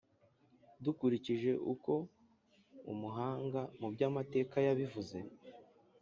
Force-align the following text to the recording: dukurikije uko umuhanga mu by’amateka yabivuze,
dukurikije 0.83 1.51
uko 1.73 1.93
umuhanga 2.93 3.61
mu 3.79 3.87
by’amateka 3.93 4.55
yabivuze, 4.67 5.17